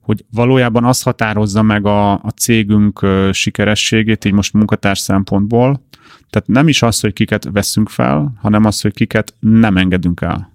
[0.00, 5.84] hogy valójában az határozza meg a, a cégünk sikerességét, így most munkatárs szempontból.
[6.30, 10.52] Tehát nem is az, hogy kiket veszünk fel, hanem az, hogy kiket nem engedünk el.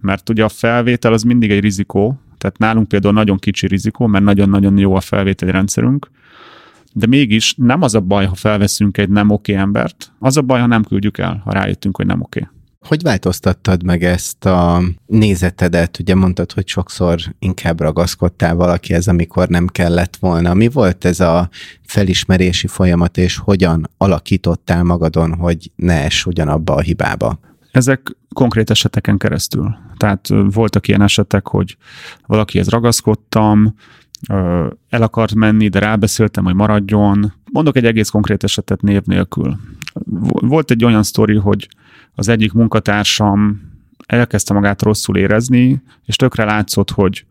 [0.00, 4.24] Mert ugye a felvétel az mindig egy rizikó, tehát nálunk például nagyon kicsi rizikó, mert
[4.24, 6.10] nagyon-nagyon jó a felvételi rendszerünk,
[6.96, 10.60] de mégis nem az a baj, ha felveszünk egy nem oké embert, az a baj,
[10.60, 12.48] ha nem küldjük el, ha rájöttünk, hogy nem oké.
[12.86, 15.98] Hogy változtattad meg ezt a nézetedet?
[15.98, 20.54] Ugye mondtad, hogy sokszor inkább ragaszkodtál valakihez, amikor nem kellett volna.
[20.54, 21.48] Mi volt ez a
[21.82, 27.38] felismerési folyamat, és hogyan alakítottál magadon, hogy ne ess ugyanabba a hibába?
[27.70, 29.76] Ezek konkrét eseteken keresztül.
[29.96, 31.76] Tehát voltak ilyen esetek, hogy
[32.26, 33.74] valakihez ragaszkodtam,
[34.88, 37.32] el akart menni, de rábeszéltem, hogy maradjon.
[37.52, 39.56] Mondok egy egész konkrét esetet név nélkül.
[40.30, 41.68] Volt egy olyan sztori, hogy
[42.14, 43.60] az egyik munkatársam
[44.06, 47.24] elkezdte magát rosszul érezni, és tökre látszott, hogy,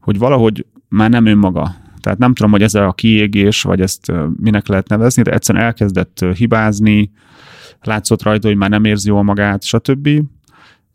[0.00, 1.74] hogy valahogy már nem önmaga.
[2.00, 6.24] Tehát nem tudom, hogy ez a kiégés, vagy ezt minek lehet nevezni, de egyszerűen elkezdett
[6.34, 7.10] hibázni,
[7.82, 10.08] látszott rajta, hogy már nem érzi jól magát, stb.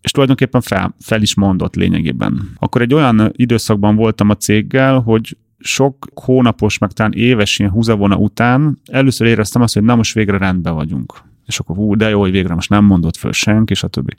[0.02, 2.50] És tulajdonképpen fel, fel is mondott lényegében.
[2.58, 8.16] Akkor egy olyan időszakban voltam a céggel, hogy sok hónapos, meg talán éves ilyen húzavona
[8.16, 11.22] után először éreztem azt, hogy na most végre rendben vagyunk.
[11.46, 14.14] És akkor hú, de jó, hogy végre most nem mondott föl senki, stb.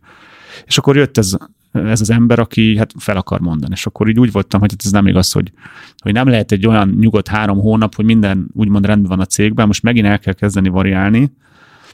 [0.66, 1.37] És akkor jött ez,
[1.73, 3.73] ez az ember, aki hát fel akar mondani.
[3.75, 5.53] És akkor így úgy voltam, hogy hát ez nem igaz, hogy,
[5.99, 9.66] hogy nem lehet egy olyan nyugodt három hónap, hogy minden úgymond rendben van a cégben,
[9.66, 11.33] most megint el kell kezdeni variálni.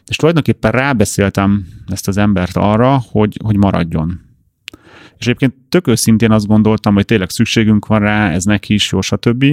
[0.08, 4.20] És tulajdonképpen rábeszéltem ezt az embert arra, hogy, hogy maradjon.
[5.18, 9.00] És egyébként tök őszintén azt gondoltam, hogy tényleg szükségünk van rá, ez neki is jó,
[9.00, 9.44] stb.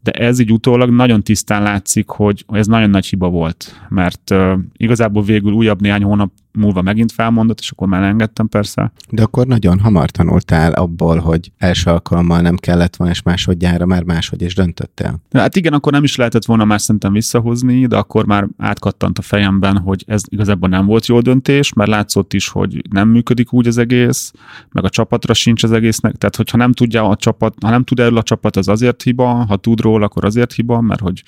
[0.00, 4.58] De ez így utólag nagyon tisztán látszik, hogy ez nagyon nagy hiba volt, mert uh,
[4.76, 8.92] igazából végül újabb néhány hónap múlva megint felmondott, és akkor már engedtem persze.
[9.10, 14.02] De akkor nagyon hamar tanultál abból, hogy első alkalommal nem kellett volna, és másodjára már
[14.02, 15.20] máshogy is döntöttél.
[15.32, 19.22] Hát igen, akkor nem is lehetett volna már szerintem visszahozni, de akkor már átkattant a
[19.22, 23.66] fejemben, hogy ez igazából nem volt jó döntés, mert látszott is, hogy nem működik úgy
[23.66, 24.32] az egész,
[24.70, 26.14] meg a csapatra sincs az egésznek.
[26.14, 29.26] Tehát, hogyha nem tudja a csapat, ha nem tud erről a csapat, az azért hiba,
[29.26, 31.22] ha tud róla, akkor azért hiba, mert hogy,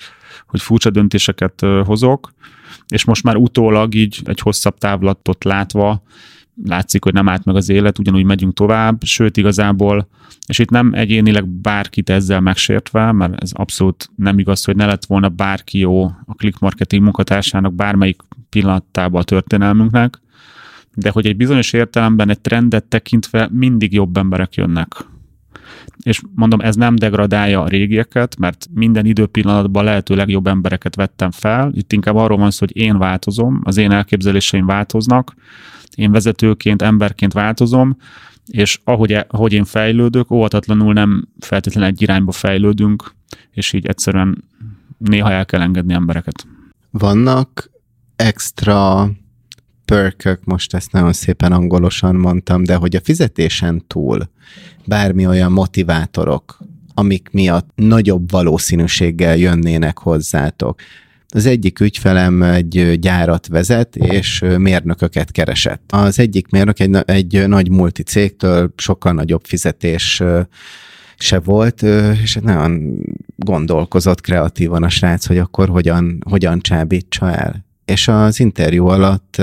[0.47, 2.35] hogy furcsa döntéseket hozok
[2.87, 4.77] és most már utólag így egy hosszabb
[5.17, 6.01] távlatot látva
[6.63, 10.07] látszik, hogy nem állt meg az élet, ugyanúgy megyünk tovább, sőt igazából,
[10.47, 15.05] és itt nem egyénileg bárkit ezzel megsértve, mert ez abszolút nem igaz, hogy ne lett
[15.05, 20.21] volna bárki jó a click marketing munkatársának bármelyik pillanatában a történelmünknek,
[20.93, 24.89] de hogy egy bizonyos értelemben egy trendet tekintve mindig jobb emberek jönnek
[26.03, 31.71] és mondom, ez nem degradálja a régieket, mert minden időpillanatban lehető legjobb embereket vettem fel.
[31.73, 35.35] Itt inkább arról van szó, hogy én változom, az én elképzeléseim változnak,
[35.95, 37.97] én vezetőként, emberként változom,
[38.45, 43.13] és ahogy, e, ahogy én fejlődök, óvatatlanul nem feltétlenül egy irányba fejlődünk,
[43.51, 44.43] és így egyszerűen
[44.97, 46.47] néha el kell engedni embereket.
[46.91, 47.69] Vannak
[48.15, 49.09] extra
[49.87, 54.29] perkök, most ezt nagyon szépen angolosan mondtam, de hogy a fizetésen túl
[54.85, 56.57] bármi olyan motivátorok,
[56.93, 60.79] amik miatt nagyobb valószínűséggel jönnének hozzátok.
[61.27, 65.81] Az egyik ügyfelem egy gyárat vezet, és mérnököket keresett.
[65.87, 70.23] Az egyik mérnök egy, egy nagy multicégtől sokkal nagyobb fizetés
[71.17, 71.81] se volt,
[72.21, 72.99] és nagyon
[73.35, 79.41] gondolkozott kreatívan a srác, hogy akkor hogyan, hogyan csábítsa el és az interjú alatt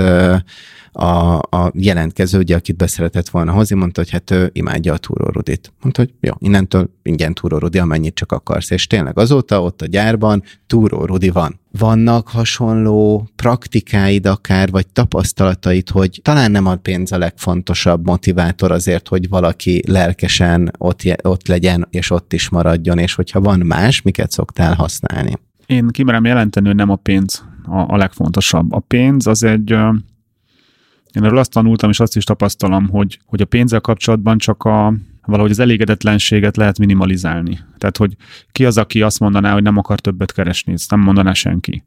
[0.97, 5.73] a, a jelentkező, ugye, akit beszeretett volna hozni, mondta, hogy hát ő imádja a túrórudit.
[5.81, 8.71] Mondta, hogy jó, innentől ingyen túrórudi, amennyit csak akarsz.
[8.71, 11.59] És tényleg azóta ott a gyárban túrórudi van.
[11.79, 19.07] Vannak hasonló praktikáid akár, vagy tapasztalataid, hogy talán nem a pénz a legfontosabb motivátor azért,
[19.07, 24.31] hogy valaki lelkesen ott, ott legyen, és ott is maradjon, és hogyha van más, miket
[24.31, 25.33] szoktál használni?
[25.65, 28.71] Én kimerem jelenteni, hogy nem a pénz a, a legfontosabb.
[28.71, 29.71] A pénz az egy,
[31.13, 34.93] én erről azt tanultam, és azt is tapasztalom, hogy, hogy a pénzzel kapcsolatban csak a,
[35.25, 37.59] valahogy az elégedetlenséget lehet minimalizálni.
[37.77, 38.15] Tehát, hogy
[38.51, 41.83] ki az, aki azt mondaná, hogy nem akar többet keresni, ezt nem mondaná senki.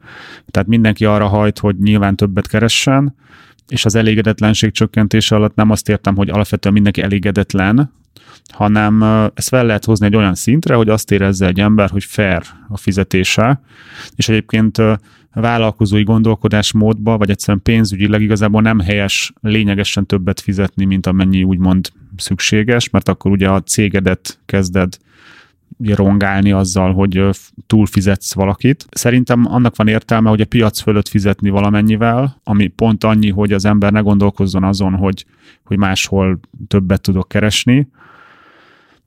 [0.51, 3.15] Tehát mindenki arra hajt, hogy nyilván többet keressen,
[3.69, 7.93] és az elégedetlenség csökkentése alatt nem azt értem, hogy alapvetően mindenki elégedetlen,
[8.53, 9.03] hanem
[9.35, 12.77] ezt fel lehet hozni egy olyan szintre, hogy azt érezze egy ember, hogy fair a
[12.77, 13.61] fizetése,
[14.17, 14.83] és egyébként
[15.33, 22.91] vállalkozói gondolkodásmódba, vagy egyszerűen pénzügyileg igazából nem helyes lényegesen többet fizetni, mint amennyi úgymond szükséges,
[22.91, 24.97] mert akkor ugye a cégedet kezded
[25.77, 27.29] ugye rongálni azzal, hogy
[27.67, 28.87] túlfizetsz valakit.
[28.91, 33.65] Szerintem annak van értelme, hogy a piac fölött fizetni valamennyivel, ami pont annyi, hogy az
[33.65, 35.25] ember ne gondolkozzon azon, hogy,
[35.65, 37.89] hogy máshol többet tudok keresni.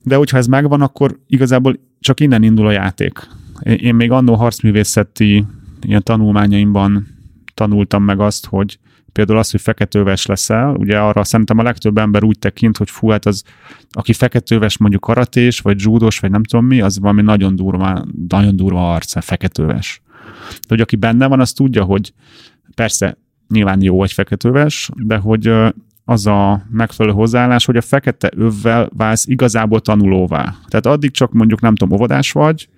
[0.04, 3.28] De hogyha ez megvan, akkor igazából csak innen indul a játék.
[3.64, 5.46] Én még annó harcművészeti
[5.82, 7.08] ilyen tanulmányaimban
[7.54, 8.80] tanultam meg azt, hogy
[9.12, 13.10] például az, hogy feketőves leszel, ugye arra szerintem a legtöbb ember úgy tekint, hogy fú,
[13.10, 13.44] hát az,
[13.92, 18.56] aki feketőves mondjuk karatés, vagy zsúdos, vagy nem tudom mi, az valami nagyon durva, nagyon
[18.56, 20.02] durva arc, feketőves.
[20.50, 22.14] De hogy aki benne van, az tudja, hogy
[22.76, 23.18] persze
[23.50, 25.52] nyilván jó egy feketőves, de hogy
[26.12, 30.56] az a megfelelő hozzáállás, hogy a fekete övvel válsz igazából tanulóvá.
[30.68, 32.70] Tehát addig csak mondjuk nem tudom, óvodás vagy,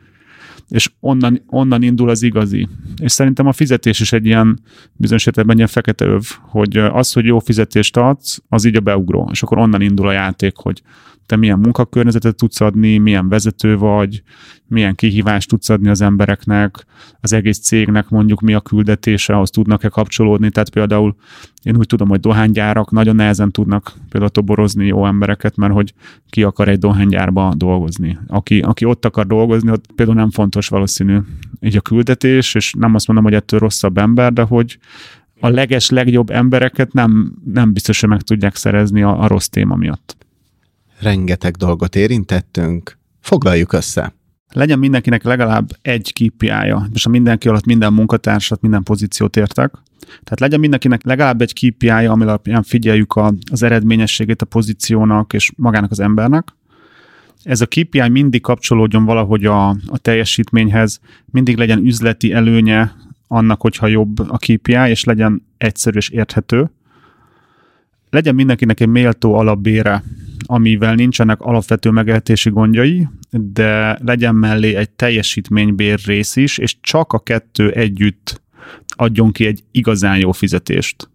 [0.69, 2.67] és onnan, onnan indul az igazi.
[3.01, 4.59] És szerintem a fizetés is egy ilyen
[4.93, 9.29] bizonyos értelemben ilyen fekete öv, hogy az, hogy jó fizetést adsz, az így a beugró,
[9.31, 10.81] és akkor onnan indul a játék, hogy
[11.25, 14.23] te milyen munkakörnyezetet tudsz adni, milyen vezető vagy,
[14.67, 16.85] milyen kihívást tudsz adni az embereknek,
[17.21, 20.49] az egész cégnek mondjuk mi a küldetése, ahhoz tudnak-e kapcsolódni.
[20.49, 21.15] Tehát például
[21.63, 25.93] én úgy tudom, hogy dohánygyárak nagyon nehezen tudnak például toborozni jó embereket, mert hogy
[26.29, 28.17] ki akar egy dohánygyárba dolgozni.
[28.27, 31.17] Aki, aki ott akar dolgozni, ott például nem fontos valószínű
[31.59, 34.79] így a küldetés, és nem azt mondom, hogy ettől rosszabb ember, de hogy
[35.39, 39.75] a leges, legjobb embereket nem, nem biztos, hogy meg tudják szerezni a, a rossz téma
[39.75, 40.22] miatt
[41.03, 44.13] rengeteg dolgot érintettünk, foglaljuk össze.
[44.53, 49.71] Legyen mindenkinek legalább egy KPI-ja, és a mindenki alatt minden munkatársat, minden pozíciót értek.
[49.99, 55.51] Tehát legyen mindenkinek legalább egy KPI-ja, ami alapján figyeljük a, az eredményességét a pozíciónak és
[55.55, 56.47] magának az embernek.
[57.43, 62.95] Ez a KPI mindig kapcsolódjon valahogy a, a teljesítményhez, mindig legyen üzleti előnye
[63.27, 66.71] annak, hogyha jobb a KPI, és legyen egyszerű és érthető.
[68.09, 70.03] Legyen mindenkinek egy méltó alapbére,
[70.45, 77.19] amivel nincsenek alapvető megélhetési gondjai, de legyen mellé egy teljesítménybér rész is, és csak a
[77.19, 78.41] kettő együtt
[78.87, 81.09] adjon ki egy igazán jó fizetést.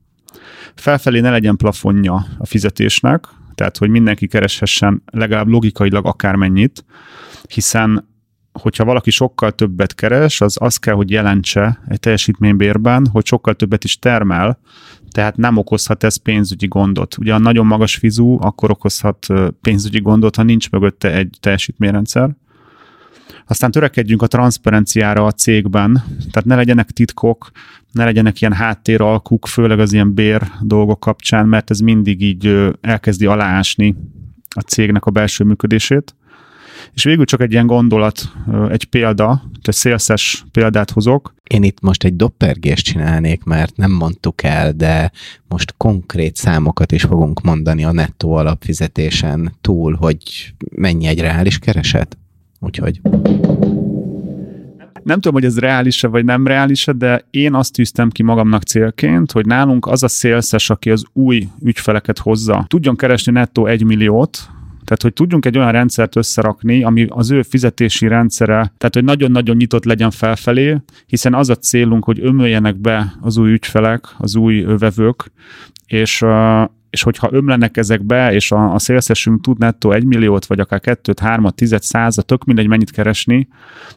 [0.75, 6.85] Felfelé ne legyen plafonja a fizetésnek, tehát hogy mindenki kereshessen legalább logikailag akármennyit,
[7.49, 8.09] hiszen
[8.53, 13.85] hogyha valaki sokkal többet keres, az azt kell, hogy jelentse egy teljesítménybérben, hogy sokkal többet
[13.85, 14.59] is termel,
[15.11, 17.19] tehát nem okozhat ez pénzügyi gondot.
[17.19, 19.27] Ugye a nagyon magas fizú akkor okozhat
[19.61, 22.31] pénzügyi gondot, ha nincs mögötte egy teljesítményrendszer.
[23.47, 27.51] Aztán törekedjünk a transzparenciára a cégben, tehát ne legyenek titkok,
[27.93, 33.27] ne legyenek ilyen háttéralkuk, főleg az ilyen bér dolgok kapcsán, mert ez mindig így elkezdi
[33.27, 33.97] aláásni
[34.55, 36.15] a cégnek a belső működését.
[36.95, 38.33] És végül csak egy ilyen gondolat,
[38.71, 41.35] egy példa, egy szélszes példát hozok.
[41.45, 45.13] Én itt most egy doppergést csinálnék, mert nem mondtuk el, de
[45.49, 52.19] most konkrét számokat is fogunk mondani a nettó alapfizetésen túl, hogy mennyi egy reális kereset.
[52.61, 53.01] Úgyhogy...
[55.03, 59.33] Nem tudom, hogy ez reális-e vagy nem reális de én azt tűztem ki magamnak célként,
[59.33, 64.51] hogy nálunk az a szélszes, aki az új ügyfeleket hozza, tudjon keresni nettó egy milliót,
[64.89, 69.57] tehát, hogy tudjunk egy olyan rendszert összerakni, ami az ő fizetési rendszere, tehát, hogy nagyon-nagyon
[69.57, 74.63] nyitott legyen felfelé, hiszen az a célunk, hogy ömöljenek be az új ügyfelek, az új
[74.63, 75.33] vevők,
[75.87, 76.25] és
[76.91, 81.21] és hogyha ömlenek ezekbe, és a, a szélszesünk tud nettó egy milliót, vagy akár kettőt,
[81.21, 83.49] hármat, tizet, százat, tök mindegy mennyit keresni,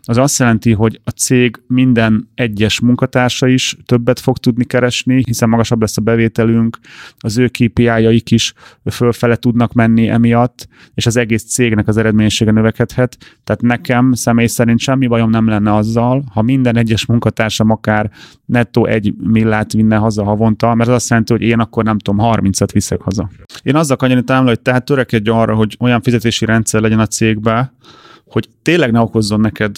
[0.01, 5.49] az azt jelenti, hogy a cég minden egyes munkatársa is többet fog tudni keresni, hiszen
[5.49, 6.79] magasabb lesz a bevételünk,
[7.17, 8.53] az ő KPI-jaik is
[8.91, 13.17] fölfele tudnak menni emiatt, és az egész cégnek az eredményessége növekedhet.
[13.43, 18.09] Tehát nekem személy szerint semmi bajom nem lenne azzal, ha minden egyes munkatársam akár
[18.45, 22.25] nettó egy millát vinne haza havonta, mert az azt jelenti, hogy én akkor nem tudom,
[22.33, 23.29] 30-at viszek haza.
[23.63, 27.73] Én azzal kanyarítanám, hogy tehát törekedj arra, hogy olyan fizetési rendszer legyen a cégbe,
[28.25, 29.77] hogy tényleg ne okozzon neked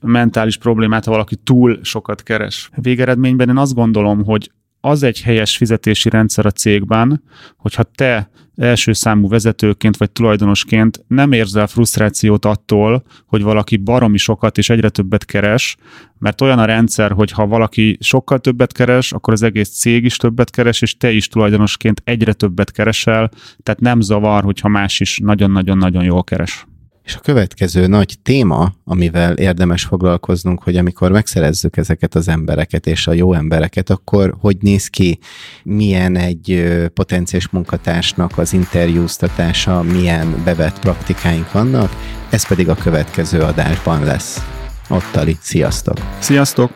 [0.00, 2.70] mentális problémát, ha valaki túl sokat keres.
[2.74, 7.22] Végeredményben én azt gondolom, hogy az egy helyes fizetési rendszer a cégben,
[7.56, 14.58] hogyha te első számú vezetőként vagy tulajdonosként nem érzel frusztrációt attól, hogy valaki baromi sokat
[14.58, 15.76] és egyre többet keres,
[16.18, 20.16] mert olyan a rendszer, hogy ha valaki sokkal többet keres, akkor az egész cég is
[20.16, 23.30] többet keres, és te is tulajdonosként egyre többet keresel,
[23.62, 26.66] tehát nem zavar, hogyha más is nagyon-nagyon-nagyon jól keres.
[27.08, 33.06] És a következő nagy téma, amivel érdemes foglalkoznunk, hogy amikor megszerezzük ezeket az embereket és
[33.06, 35.18] a jó embereket, akkor hogy néz ki,
[35.62, 41.92] milyen egy potenciális munkatársnak az interjúztatása, milyen bevett praktikáink vannak,
[42.30, 44.42] ez pedig a következő adásban lesz.
[44.88, 45.96] Ottali, sziasztok!
[46.18, 46.72] Sziasztok!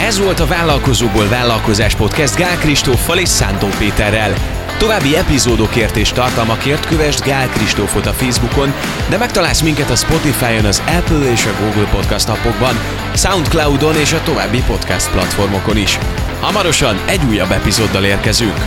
[0.00, 4.61] Ez volt a Vállalkozóból Vállalkozás Podcast Gál Kristóffal és Szántó Péterrel.
[4.82, 8.72] További epizódokért és tartalmakért kövesd Gál Kristófot a Facebookon,
[9.08, 12.74] de megtalálsz minket a Spotify-on, az Apple és a Google Podcast appokban,
[13.14, 15.98] Soundcloudon és a további podcast platformokon is.
[16.40, 18.58] Hamarosan egy újabb epizóddal érkezünk.